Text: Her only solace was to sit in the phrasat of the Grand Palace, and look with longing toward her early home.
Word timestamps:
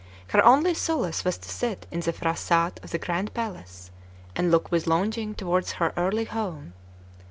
Her 0.29 0.43
only 0.43 0.73
solace 0.73 1.23
was 1.23 1.37
to 1.37 1.47
sit 1.49 1.85
in 1.91 1.99
the 1.99 2.11
phrasat 2.11 2.83
of 2.83 2.89
the 2.89 2.97
Grand 2.97 3.35
Palace, 3.35 3.91
and 4.35 4.49
look 4.49 4.71
with 4.71 4.87
longing 4.87 5.35
toward 5.35 5.69
her 5.77 5.93
early 5.95 6.25
home. 6.25 6.73